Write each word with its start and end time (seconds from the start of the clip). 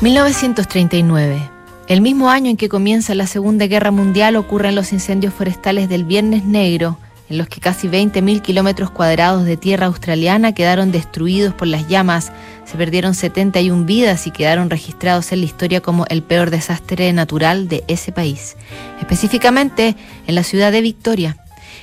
1939. 0.00 1.50
El 1.86 2.00
mismo 2.00 2.30
año 2.30 2.50
en 2.50 2.56
que 2.56 2.68
comienza 2.68 3.14
la 3.14 3.26
Segunda 3.26 3.66
Guerra 3.66 3.90
Mundial 3.90 4.36
ocurren 4.36 4.74
los 4.74 4.92
incendios 4.92 5.32
forestales 5.32 5.88
del 5.88 6.04
Viernes 6.04 6.44
Negro, 6.44 6.98
en 7.28 7.38
los 7.38 7.48
que 7.48 7.60
casi 7.60 7.88
20.000 7.88 8.42
kilómetros 8.42 8.90
cuadrados 8.90 9.44
de 9.44 9.56
tierra 9.56 9.86
australiana 9.86 10.52
quedaron 10.52 10.92
destruidos 10.92 11.54
por 11.54 11.68
las 11.68 11.88
llamas, 11.88 12.32
se 12.64 12.76
perdieron 12.76 13.14
71 13.14 13.84
vidas 13.84 14.26
y 14.26 14.30
quedaron 14.30 14.68
registrados 14.68 15.32
en 15.32 15.40
la 15.40 15.46
historia 15.46 15.80
como 15.80 16.06
el 16.06 16.22
peor 16.22 16.50
desastre 16.50 17.12
natural 17.12 17.68
de 17.68 17.84
ese 17.88 18.12
país, 18.12 18.56
específicamente 19.00 19.96
en 20.26 20.34
la 20.34 20.42
ciudad 20.42 20.72
de 20.72 20.82
Victoria. 20.82 21.38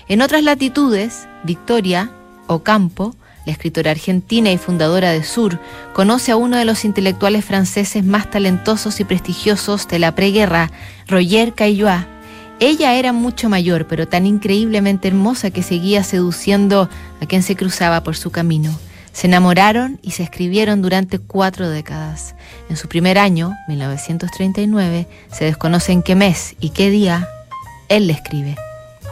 En 0.08 0.22
otras 0.22 0.44
latitudes, 0.44 1.28
Victoria, 1.44 2.12
Ocampo, 2.48 3.16
la 3.46 3.52
escritora 3.52 3.92
argentina 3.92 4.52
y 4.52 4.58
fundadora 4.58 5.12
de 5.12 5.24
Sur, 5.24 5.60
conoce 5.94 6.32
a 6.32 6.36
uno 6.36 6.58
de 6.58 6.66
los 6.66 6.86
intelectuales 6.86 7.44
franceses 7.44 8.04
más 8.04 8.30
talentosos 8.30 9.00
y 9.00 9.04
prestigiosos 9.04 9.88
de 9.88 10.00
la 10.00 10.14
preguerra, 10.14 10.72
Roger 11.08 11.54
Caillois. 11.54 12.06
Ella 12.60 12.94
era 12.94 13.12
mucho 13.12 13.50
mayor, 13.50 13.88
pero 13.88 14.08
tan 14.08 14.28
increíblemente 14.28 15.08
hermosa 15.08 15.50
que 15.50 15.64
seguía 15.64 16.04
seduciendo 16.04 16.90
a 17.20 17.26
quien 17.26 17.42
se 17.42 17.56
cruzaba 17.56 18.04
por 18.04 18.16
su 18.16 18.30
camino. 18.30 18.78
Se 19.14 19.28
enamoraron 19.28 20.00
y 20.02 20.12
se 20.12 20.24
escribieron 20.24 20.82
durante 20.82 21.20
cuatro 21.20 21.70
décadas. 21.70 22.36
En 22.70 22.78
su 22.78 22.88
primer 22.88 23.18
año, 23.18 23.56
1939, 23.68 25.08
se 25.32 25.46
desconoce 25.46 25.92
en 25.92 26.04
qué 26.04 26.16
mes 26.16 26.56
y 26.60 26.70
qué 26.70 26.90
día, 26.90 27.28
él 27.90 28.08
le 28.08 28.14
escribe. 28.14 28.56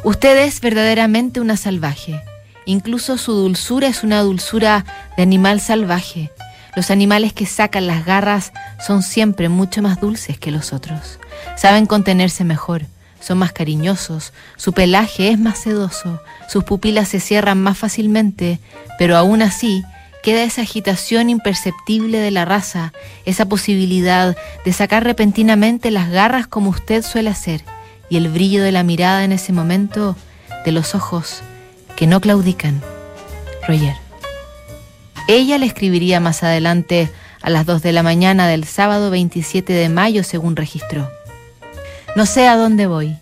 Usted 0.03 0.45
es 0.45 0.61
verdaderamente 0.61 1.41
una 1.41 1.57
salvaje. 1.57 2.21
Incluso 2.65 3.17
su 3.17 3.33
dulzura 3.33 3.87
es 3.87 4.03
una 4.03 4.21
dulzura 4.21 4.85
de 5.17 5.23
animal 5.23 5.59
salvaje. 5.61 6.31
Los 6.75 6.91
animales 6.91 7.33
que 7.33 7.45
sacan 7.45 7.87
las 7.87 8.05
garras 8.05 8.53
son 8.85 9.03
siempre 9.03 9.49
mucho 9.49 9.81
más 9.81 9.99
dulces 9.99 10.37
que 10.37 10.51
los 10.51 10.71
otros. 10.71 11.19
Saben 11.55 11.87
contenerse 11.87 12.43
mejor, 12.43 12.85
son 13.19 13.39
más 13.39 13.51
cariñosos, 13.51 14.33
su 14.55 14.73
pelaje 14.73 15.29
es 15.29 15.39
más 15.39 15.59
sedoso, 15.59 16.21
sus 16.47 16.63
pupilas 16.63 17.09
se 17.09 17.19
cierran 17.19 17.61
más 17.61 17.77
fácilmente, 17.77 18.59
pero 18.97 19.17
aún 19.17 19.41
así 19.41 19.83
queda 20.23 20.43
esa 20.43 20.61
agitación 20.61 21.29
imperceptible 21.29 22.19
de 22.19 22.31
la 22.31 22.45
raza, 22.45 22.93
esa 23.25 23.45
posibilidad 23.45 24.37
de 24.63 24.73
sacar 24.73 25.03
repentinamente 25.03 25.91
las 25.91 26.09
garras 26.09 26.47
como 26.47 26.69
usted 26.69 27.03
suele 27.03 27.29
hacer, 27.29 27.63
y 28.09 28.17
el 28.17 28.29
brillo 28.29 28.63
de 28.63 28.71
la 28.71 28.83
mirada 28.83 29.23
en 29.23 29.31
ese 29.31 29.53
momento, 29.53 30.15
de 30.65 30.71
los 30.71 30.93
ojos, 30.93 31.41
que 31.99 32.07
no 32.07 32.21
claudican. 32.21 32.81
Roger. 33.67 33.93
Ella 35.27 35.57
le 35.57 35.65
escribiría 35.65 36.21
más 36.21 36.43
adelante 36.43 37.09
a 37.41 37.49
las 37.49 37.65
2 37.65 37.81
de 37.81 37.91
la 37.91 38.03
mañana 38.03 38.47
del 38.47 38.63
sábado 38.63 39.11
27 39.11 39.73
de 39.73 39.89
mayo, 39.89 40.23
según 40.23 40.55
registró. 40.55 41.11
No 42.15 42.25
sé 42.25 42.47
a 42.47 42.55
dónde 42.55 42.87
voy, 42.87 43.17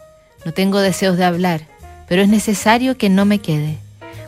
no 0.45 0.53
tengo 0.53 0.79
deseos 0.79 1.17
de 1.17 1.25
hablar, 1.25 1.61
pero 2.07 2.21
es 2.21 2.29
necesario 2.29 2.99
que 2.99 3.09
no 3.09 3.25
me 3.25 3.39
quede. 3.39 3.79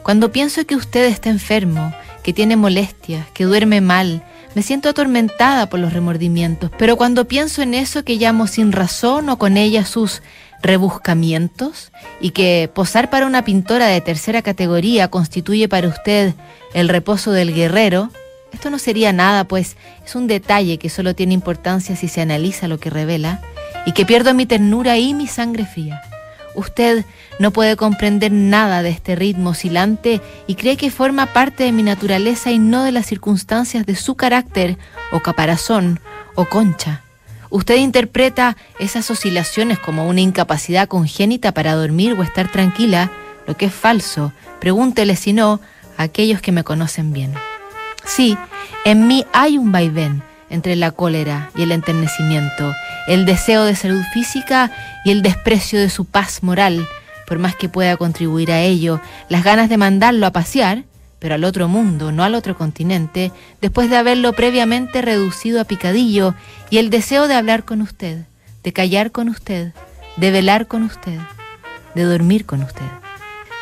Cuando 0.02 0.32
pienso 0.32 0.66
que 0.66 0.76
usted 0.76 1.06
está 1.06 1.30
enfermo, 1.30 1.94
que 2.24 2.34
tiene 2.34 2.56
molestias, 2.56 3.28
que 3.36 3.44
duerme 3.44 3.82
mal, 3.82 4.24
me 4.60 4.64
siento 4.64 4.90
atormentada 4.90 5.70
por 5.70 5.80
los 5.80 5.94
remordimientos, 5.94 6.70
pero 6.78 6.98
cuando 6.98 7.30
pienso 7.30 7.62
en 7.62 7.74
eso 7.74 8.04
que 8.04 8.18
llamo 8.18 8.46
sin 8.46 8.74
razón 8.74 9.30
o 9.30 9.40
con 9.40 9.56
ella 9.56 9.86
sus 9.86 10.22
rebuscamientos 10.62 11.94
y 12.20 12.32
que 12.32 12.70
posar 12.74 13.10
para 13.10 13.26
una 13.26 13.46
pintora 13.46 13.88
de 13.88 14.02
tercera 14.02 14.42
categoría 14.42 15.08
constituye 15.08 15.70
para 15.70 15.88
usted 15.88 16.34
el 16.74 16.90
reposo 16.90 17.32
del 17.32 17.56
guerrero, 17.56 18.10
esto 18.52 18.70
no 18.70 18.80
sería 18.80 19.14
nada, 19.14 19.46
pues 19.46 19.78
es 20.06 20.14
un 20.14 20.28
detalle 20.28 20.78
que 20.78 20.90
solo 20.90 21.16
tiene 21.16 21.36
importancia 21.36 21.96
si 21.96 22.10
se 22.10 22.20
analiza 22.20 22.68
lo 22.68 22.82
que 22.82 22.90
revela, 22.90 23.42
y 23.86 23.94
que 23.94 24.06
pierdo 24.06 24.34
mi 24.34 24.46
ternura 24.46 24.98
y 24.98 25.14
mi 25.14 25.28
sangre 25.28 25.66
fría. 25.66 26.02
Usted 26.56 27.06
no 27.40 27.52
puede 27.52 27.76
comprender 27.76 28.32
nada 28.32 28.82
de 28.82 28.90
este 28.90 29.16
ritmo 29.16 29.52
oscilante 29.52 30.22
y 30.48 30.56
cree 30.56 30.78
que 30.78 30.92
forma 30.92 31.28
parte 31.28 31.64
de 31.64 31.72
mi 31.72 31.84
naturaleza 31.84 32.52
y 32.52 32.60
no 32.60 32.84
de 32.84 32.92
las 32.92 33.06
circunstancias 33.06 33.86
de 33.86 33.96
su 33.96 34.16
carácter, 34.16 34.78
o 35.12 35.22
caparazón, 35.22 36.00
o 36.36 36.46
concha. 36.46 37.04
Usted 37.50 37.78
interpreta 37.78 38.58
esas 38.80 39.10
oscilaciones 39.10 39.80
como 39.80 40.08
una 40.08 40.22
incapacidad 40.22 40.88
congénita 40.88 41.52
para 41.52 41.74
dormir 41.74 42.14
o 42.14 42.24
estar 42.24 42.52
tranquila, 42.52 43.12
lo 43.48 43.58
que 43.58 43.66
es 43.66 43.74
falso. 43.74 44.34
Pregúntele 44.60 45.16
si 45.16 45.34
no 45.34 45.60
a 45.98 46.04
aquellos 46.04 46.42
que 46.42 46.52
me 46.52 46.64
conocen 46.64 47.12
bien. 47.12 47.34
Sí, 48.06 48.38
en 48.86 49.08
mí 49.08 49.26
hay 49.34 49.58
un 49.58 49.72
vaivén 49.72 50.24
entre 50.50 50.76
la 50.76 50.92
cólera 50.92 51.50
y 51.56 51.64
el 51.64 51.72
enternecimiento, 51.72 52.74
el 53.10 53.26
deseo 53.26 53.66
de 53.66 53.76
salud 53.76 54.04
física 54.14 54.72
y 55.04 55.12
el 55.12 55.24
desprecio 55.24 55.80
de 55.80 55.90
su 55.90 56.06
paz 56.06 56.44
moral, 56.44 56.88
por 57.28 57.40
más 57.40 57.56
que 57.56 57.68
pueda 57.68 57.98
contribuir 57.98 58.52
a 58.52 58.62
ello, 58.62 59.02
las 59.30 59.44
ganas 59.44 59.68
de 59.68 59.78
mandarlo 59.78 60.28
a 60.28 60.32
pasear, 60.32 60.84
pero 61.18 61.36
al 61.36 61.44
otro 61.44 61.68
mundo, 61.68 62.12
no 62.12 62.24
al 62.24 62.36
otro 62.36 62.56
continente, 62.56 63.32
después 63.62 63.90
de 63.90 63.98
haberlo 63.98 64.34
previamente 64.34 65.02
reducido 65.02 65.60
a 65.60 65.66
picadillo, 65.66 66.36
y 66.70 66.78
el 66.78 66.92
deseo 66.92 67.28
de 67.28 67.34
hablar 67.34 67.66
con 67.66 67.82
usted, 67.82 68.26
de 68.64 68.74
callar 68.74 69.12
con 69.12 69.28
usted, 69.28 69.74
de 70.18 70.32
velar 70.32 70.68
con 70.68 70.84
usted, 70.84 71.20
de 71.96 72.04
dormir 72.04 72.46
con 72.46 72.62
usted. 72.62 72.86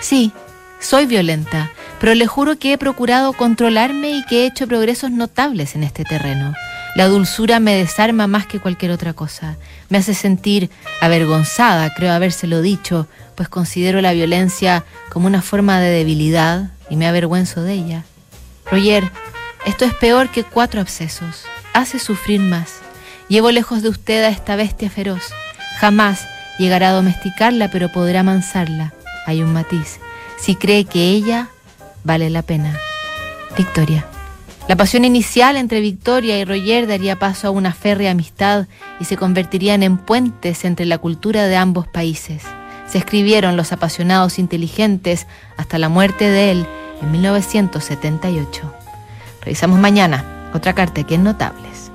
Sí, 0.02 0.34
soy 0.80 1.06
violenta, 1.06 1.72
pero 2.02 2.16
le 2.16 2.28
juro 2.28 2.60
que 2.60 2.74
he 2.74 2.78
procurado 2.78 3.32
controlarme 3.32 4.10
y 4.12 4.24
que 4.26 4.44
he 4.44 4.48
hecho 4.48 4.68
progresos 4.68 5.10
notables 5.10 5.76
en 5.76 5.84
este 5.84 6.04
terreno. 6.04 6.54
La 6.98 7.08
dulzura 7.08 7.60
me 7.60 7.76
desarma 7.76 8.26
más 8.26 8.48
que 8.48 8.60
cualquier 8.60 8.90
otra 8.90 9.14
cosa. 9.14 9.56
Me 9.88 10.00
hace 10.00 10.16
sentir 10.16 10.72
avergonzada, 11.00 11.94
creo 11.94 12.12
habérselo 12.12 12.64
dicho, 12.64 13.08
pues 13.36 13.50
considero 13.50 14.02
la 14.02 14.14
violencia 14.14 14.84
como 15.12 15.28
una 15.28 15.44
forma 15.44 15.80
de 15.80 15.92
debilidad 15.92 16.72
y 16.90 16.96
me 16.96 17.06
avergüenzo 17.06 17.62
de 17.62 17.74
ella. 17.74 18.04
Roger, 18.72 19.12
esto 19.68 19.86
es 19.86 19.94
peor 19.94 20.30
que 20.30 20.44
cuatro 20.44 20.82
abscesos. 20.82 21.46
Hace 21.72 22.00
sufrir 22.00 22.40
más. 22.40 22.80
Llevo 23.28 23.52
lejos 23.52 23.84
de 23.84 23.90
usted 23.90 24.24
a 24.24 24.30
esta 24.30 24.56
bestia 24.56 24.90
feroz. 24.90 25.22
Jamás 25.80 26.28
llegará 26.58 26.90
a 26.90 26.94
domesticarla, 26.94 27.70
pero 27.70 27.92
podrá 27.92 28.22
amansarla. 28.22 28.92
Hay 29.28 29.44
un 29.44 29.54
matiz. 29.54 30.00
Si 30.40 30.56
cree 30.56 30.86
que 30.86 31.12
ella 31.12 31.50
vale 32.04 32.32
la 32.32 32.42
pena. 32.42 32.76
Victoria. 33.56 34.04
La 34.68 34.76
pasión 34.76 35.06
inicial 35.06 35.56
entre 35.56 35.80
Victoria 35.80 36.38
y 36.38 36.44
Roger 36.44 36.88
daría 36.88 37.18
paso 37.18 37.48
a 37.48 37.52
una 37.52 37.74
férrea 37.74 38.12
amistad 38.12 38.68
y 39.00 39.06
se 39.06 39.16
convertirían 39.16 39.82
en 39.82 39.98
puentes 39.98 40.66
entre 40.66 40.86
la 40.86 40.98
cultura 40.98 41.48
de 41.48 41.56
ambos 41.56 41.88
países. 41.88 42.44
Se 42.86 42.98
escribieron 42.98 43.56
los 43.56 43.72
apasionados 43.72 44.40
inteligentes 44.40 45.26
hasta 45.56 45.78
la 45.78 45.88
muerte 45.88 46.30
de 46.30 46.52
él 46.52 46.66
en 47.02 47.12
1978. 47.12 48.74
Revisamos 49.42 49.80
mañana 49.80 50.50
otra 50.54 50.74
carta 50.74 51.04
que 51.04 51.16
es 51.16 51.22
Notables. 51.22 51.77